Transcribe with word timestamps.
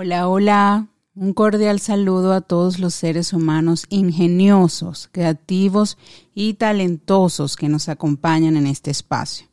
Hola, 0.00 0.28
hola. 0.28 0.86
Un 1.16 1.32
cordial 1.32 1.80
saludo 1.80 2.32
a 2.32 2.40
todos 2.40 2.78
los 2.78 2.94
seres 2.94 3.32
humanos 3.32 3.84
ingeniosos, 3.88 5.08
creativos 5.10 5.98
y 6.32 6.54
talentosos 6.54 7.56
que 7.56 7.68
nos 7.68 7.88
acompañan 7.88 8.56
en 8.56 8.68
este 8.68 8.92
espacio. 8.92 9.48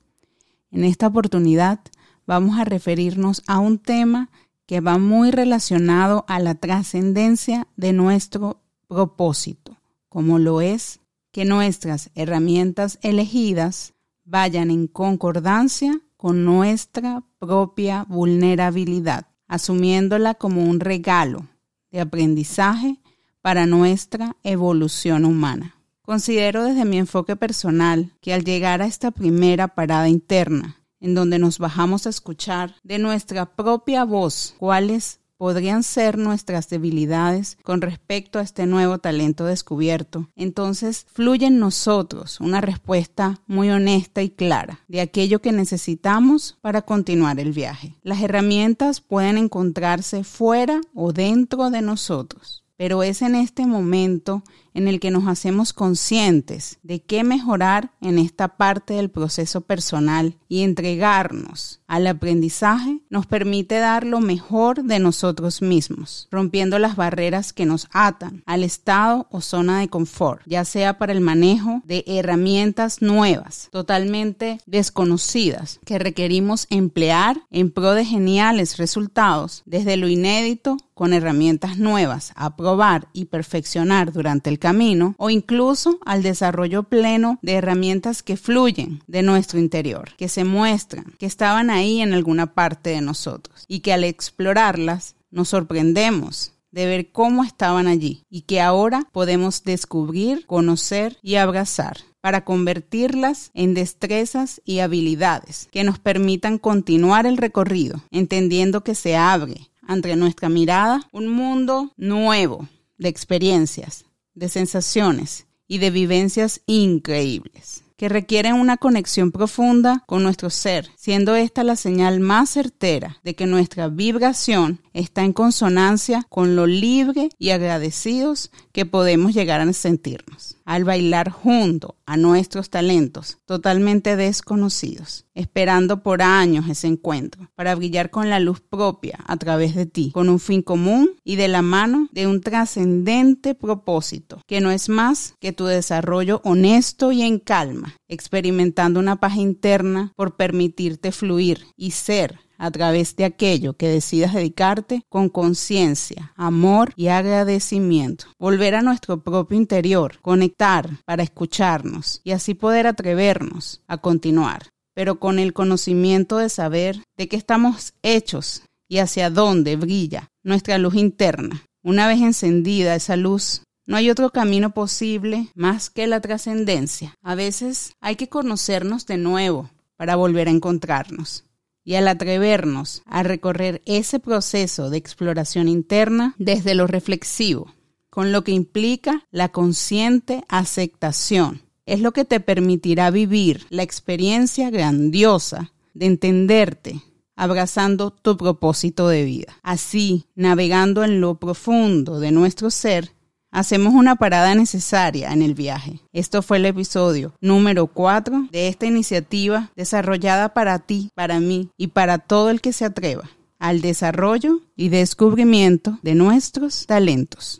En 0.70 0.84
esta 0.84 1.08
oportunidad 1.08 1.80
vamos 2.28 2.60
a 2.60 2.64
referirnos 2.64 3.42
a 3.48 3.58
un 3.58 3.80
tema 3.80 4.30
que 4.68 4.82
va 4.82 5.00
muy 5.00 5.32
relacionado 5.32 6.26
a 6.28 6.40
la 6.40 6.54
trascendencia 6.54 7.68
de 7.76 7.94
nuestro 7.94 8.62
propósito, 8.88 9.78
como 10.10 10.38
lo 10.38 10.62
es 10.62 11.00
que 11.32 11.44
nuestras 11.44 12.12
herramientas 12.14 13.00
elegidas 13.02 13.96
vayan 14.26 14.70
en 14.70 14.86
concordancia 14.86 16.02
con 16.18 16.46
nuestra 16.46 17.24
propia 17.40 18.06
vulnerabilidad 18.08 19.26
asumiéndola 19.48 20.34
como 20.34 20.64
un 20.64 20.80
regalo 20.80 21.48
de 21.92 22.02
aprendizaje 22.02 23.00
para 23.42 23.66
nuestra 23.66 24.36
evolución 24.44 25.26
humana. 25.26 25.76
Considero 26.02 26.64
desde 26.64 26.86
mi 26.86 26.98
enfoque 26.98 27.36
personal 27.36 28.12
que 28.22 28.34
al 28.34 28.44
llegar 28.44 28.82
a 28.82 28.86
esta 28.86 29.12
primera 29.12 29.68
parada 29.68 30.08
interna, 30.08 30.78
en 31.00 31.16
donde 31.16 31.40
nos 31.40 31.58
bajamos 31.60 32.06
a 32.06 32.10
escuchar 32.10 32.76
de 32.84 33.00
nuestra 33.00 33.46
propia 33.56 34.04
voz 34.04 34.56
cuáles 34.58 35.20
podrían 35.38 35.84
ser 35.84 36.18
nuestras 36.18 36.70
debilidades 36.70 37.58
con 37.64 37.82
respecto 37.82 38.40
a 38.40 38.42
este 38.42 38.66
nuevo 38.66 38.98
talento 39.00 39.46
descubierto, 39.46 40.30
entonces 40.36 41.06
fluye 41.12 41.48
en 41.48 41.60
nosotros 41.60 42.40
una 42.40 42.62
respuesta 42.62 43.42
muy 43.48 43.70
honesta 43.70 44.22
y 44.22 44.30
clara 44.30 44.80
de 44.88 45.02
aquello 45.02 45.42
que 45.42 45.52
necesitamos 45.52 46.58
para 46.62 46.82
continuar 46.82 47.40
el 47.40 47.52
viaje. 47.52 47.96
Las 48.04 48.22
herramientas 48.22 49.02
pueden 49.02 49.38
encontrarse 49.38 50.24
fuera 50.24 50.82
o 50.94 51.14
dentro 51.14 51.70
de 51.70 51.82
nosotros 51.82 52.66
pero 52.78 53.04
es 53.04 53.22
en 53.22 53.36
este 53.36 53.66
momento 53.66 54.44
en 54.76 54.88
el 54.88 55.00
que 55.00 55.10
nos 55.10 55.28
hacemos 55.28 55.74
conscientes 55.74 56.78
de 56.84 57.02
qué 57.02 57.24
mejorar 57.24 57.92
en 58.02 58.20
esta 58.20 58.50
parte 58.50 58.94
del 58.94 59.10
proceso 59.10 59.62
personal 59.62 60.38
y 60.48 60.62
entregarnos 60.62 61.80
al 61.88 62.08
aprendizaje 62.08 63.00
nos 63.10 63.26
permite 63.26 63.76
dar 63.80 64.06
lo 64.06 64.20
mejor 64.20 64.84
de 64.84 65.00
nosotros 65.00 65.62
mismos, 65.62 66.28
rompiendo 66.32 66.80
las 66.80 66.96
barreras 66.96 67.54
que 67.54 67.66
nos 67.66 67.88
atan 67.92 68.44
al 68.46 68.64
estado 68.64 69.28
o 69.32 69.42
zona 69.42 69.80
de 69.80 69.88
confort, 69.88 70.42
ya 70.46 70.66
sea 70.66 70.98
para 70.98 71.14
el 71.14 71.22
manejo 71.22 71.82
de 71.86 72.04
herramientas 72.08 73.02
nuevas, 73.02 73.70
totalmente 73.72 74.60
desconocidas, 74.66 75.80
que 75.86 76.00
requerimos 76.00 76.68
emplear 76.70 77.38
en 77.50 77.72
pro 77.72 77.94
de 77.94 78.06
geniales 78.06 78.78
resultados 78.78 79.64
desde 79.66 79.98
lo 79.98 80.08
inédito 80.08 80.78
con 80.94 81.14
herramientas 81.14 81.78
nuevas 81.78 82.32
a 82.36 82.56
probar 82.56 83.10
y 83.14 83.26
perfeccionar 83.26 84.12
durante 84.12 84.50
el 84.50 84.60
camino 84.66 85.14
o 85.20 85.30
incluso 85.30 86.00
al 86.08 86.24
desarrollo 86.24 86.82
pleno 86.82 87.38
de 87.44 87.54
herramientas 87.54 88.24
que 88.24 88.36
fluyen 88.36 89.04
de 89.06 89.22
nuestro 89.22 89.60
interior, 89.60 90.10
que 90.18 90.28
se 90.28 90.44
muestran, 90.44 91.14
que 91.20 91.28
estaban 91.28 91.70
ahí 91.70 92.02
en 92.02 92.16
alguna 92.16 92.56
parte 92.56 92.90
de 92.90 93.02
nosotros 93.02 93.64
y 93.68 93.82
que 93.82 93.94
al 93.94 94.04
explorarlas 94.04 95.18
nos 95.30 95.50
sorprendemos 95.50 96.54
de 96.72 96.88
ver 96.88 97.12
cómo 97.12 97.44
estaban 97.44 97.86
allí 97.86 98.24
y 98.28 98.42
que 98.42 98.60
ahora 98.60 99.08
podemos 99.12 99.64
descubrir, 99.64 100.48
conocer 100.48 101.20
y 101.22 101.36
abrazar 101.36 101.98
para 102.20 102.44
convertirlas 102.44 103.52
en 103.54 103.76
destrezas 103.76 104.64
y 104.66 104.80
habilidades 104.80 105.70
que 105.72 105.84
nos 105.84 106.00
permitan 106.00 106.58
continuar 106.58 107.28
el 107.28 107.38
recorrido, 107.38 108.02
entendiendo 108.10 108.84
que 108.84 108.96
se 108.96 109.16
abre 109.16 109.70
ante 109.84 110.16
nuestra 110.16 110.50
mirada 110.50 111.08
un 111.12 111.28
mundo 111.28 111.94
nuevo 111.98 112.68
de 112.98 113.10
experiencias, 113.10 114.05
de 114.36 114.50
sensaciones 114.50 115.48
y 115.68 115.80
de 115.80 115.90
vivencias 115.90 116.62
increíbles 116.68 117.85
que 117.98 118.10
requieren 118.10 118.56
una 118.56 118.78
conexión 118.78 119.32
profunda 119.32 120.04
con 120.06 120.24
nuestro 120.24 120.50
ser, 120.50 120.90
siendo 120.98 121.36
esta 121.36 121.64
la 121.64 121.76
señal 121.76 122.20
más 122.20 122.50
certera 122.50 123.18
de 123.24 123.36
que 123.36 123.46
nuestra 123.46 123.88
vibración 123.88 124.82
está 124.94 125.24
en 125.24 125.34
consonancia 125.34 126.26
con 126.30 126.56
lo 126.56 126.68
libre 126.68 127.30
y 127.38 127.50
agradecidos 127.50 128.52
que 128.72 128.86
podemos 128.86 129.34
llegar 129.34 129.62
a 129.62 129.74
sentirnos 129.74 130.58
al 130.66 130.84
bailar 130.84 131.30
junto 131.30 131.96
a 132.06 132.18
nuestros 132.18 132.70
talentos 132.70 133.38
totalmente 133.46 134.16
desconocidos, 134.16 135.26
esperando 135.36 136.02
por 136.02 136.22
años 136.22 136.68
ese 136.68 136.88
encuentro 136.88 137.50
para 137.56 137.76
brillar 137.76 138.10
con 138.10 138.30
la 138.30 138.40
luz 138.40 138.62
propia 138.62 139.20
a 139.28 139.38
través 139.38 139.76
de 139.76 139.86
ti, 139.86 140.12
con 140.12 140.28
un 140.28 140.40
fin 140.40 140.64
común 140.64 141.12
y 141.24 141.36
de 141.36 141.48
la 141.48 141.62
mano 141.62 142.10
de 142.12 142.26
un 142.26 142.42
trascendente 142.42 143.54
propósito, 143.54 144.42
que 144.48 144.60
no 144.60 144.72
es 144.72 144.90
más 144.90 145.36
que 145.40 145.54
tu 145.54 145.66
desarrollo 145.66 146.42
honesto 146.44 147.12
y 147.12 147.22
en 147.22 147.40
calma, 147.40 147.85
experimentando 148.08 149.00
una 149.00 149.20
paz 149.20 149.38
interna 149.38 150.12
por 150.16 150.36
permitirte 150.36 151.12
fluir 151.12 151.66
y 151.76 151.92
ser 151.92 152.40
a 152.58 152.72
través 152.72 153.16
de 153.16 153.26
aquello 153.26 153.74
que 153.74 153.88
decidas 153.88 154.34
dedicarte 154.34 155.04
con 155.10 155.30
conciencia, 155.30 156.34
amor 156.36 156.94
y 156.96 157.08
agradecimiento. 157.08 158.26
Volver 158.40 158.76
a 158.76 158.82
nuestro 158.82 159.22
propio 159.24 159.58
interior, 159.58 160.20
conectar 160.22 160.90
para 161.06 161.24
escucharnos 161.24 162.22
y 162.24 162.32
así 162.32 162.54
poder 162.54 162.88
atrevernos 162.88 163.82
a 163.88 163.98
continuar, 163.98 164.70
pero 164.94 165.20
con 165.20 165.40
el 165.40 165.54
conocimiento 165.54 166.38
de 166.38 166.50
saber 166.50 167.04
de 167.18 167.28
qué 167.28 167.36
estamos 167.36 167.94
hechos 168.02 168.64
y 168.88 169.00
hacia 169.00 169.30
dónde 169.30 169.76
brilla 169.76 170.30
nuestra 170.44 170.78
luz 170.78 170.96
interna. 170.96 171.64
Una 171.84 172.08
vez 172.08 172.22
encendida 172.22 172.96
esa 172.96 173.16
luz, 173.16 173.62
no 173.86 173.98
hay 173.98 174.10
otro 174.10 174.32
camino 174.32 174.74
posible 174.74 175.48
más 175.54 175.90
que 175.90 176.08
la 176.08 176.20
trascendencia. 176.20 177.16
A 177.22 177.36
veces 177.36 177.94
hay 178.02 178.16
que 178.16 178.30
conocernos 178.30 179.06
de 179.06 179.18
nuevo 179.18 179.70
para 179.96 180.16
volver 180.16 180.48
a 180.48 180.52
encontrarnos 180.52 181.46
y 181.84 181.96
al 181.96 182.08
atrevernos 182.08 183.04
a 183.06 183.22
recorrer 183.22 183.82
ese 183.86 184.20
proceso 184.20 184.90
de 184.90 184.98
exploración 184.98 185.68
interna 185.68 186.34
desde 186.40 186.74
lo 186.74 186.88
reflexivo, 186.88 187.72
con 188.10 188.32
lo 188.32 188.44
que 188.44 188.52
implica 188.52 189.28
la 189.30 189.50
consciente 189.50 190.44
aceptación. 190.50 191.62
Es 191.86 192.02
lo 192.02 192.12
que 192.12 192.26
te 192.26 192.40
permitirá 192.40 193.12
vivir 193.12 193.68
la 193.70 193.84
experiencia 193.84 194.72
grandiosa 194.72 195.72
de 195.94 196.08
entenderte, 196.08 197.02
abrazando 197.36 198.10
tu 198.10 198.36
propósito 198.36 199.08
de 199.08 199.24
vida. 199.24 199.60
Así, 199.62 200.26
navegando 200.34 201.04
en 201.04 201.22
lo 201.22 201.36
profundo 201.36 202.20
de 202.20 202.32
nuestro 202.32 202.72
ser, 202.72 203.15
hacemos 203.56 203.94
una 203.94 204.18
parada 204.18 204.54
necesaria 204.54 205.32
en 205.32 205.42
el 205.42 205.56
viaje. 205.56 206.02
Esto 206.12 206.42
fue 206.42 206.58
el 206.58 206.66
episodio 206.66 207.34
número 207.40 207.88
4 207.88 208.50
de 208.52 208.68
esta 208.68 208.86
iniciativa 208.86 209.72
desarrollada 209.78 210.54
para 210.54 210.78
ti, 210.80 211.10
para 211.16 211.40
mí 211.40 211.70
y 211.78 211.88
para 211.88 212.18
todo 212.18 212.50
el 212.50 212.60
que 212.60 212.74
se 212.74 212.84
atreva 212.84 213.30
al 213.58 213.80
desarrollo 213.80 214.60
y 214.76 214.90
descubrimiento 214.90 215.98
de 216.02 216.16
nuestros 216.16 216.86
talentos. 216.86 217.54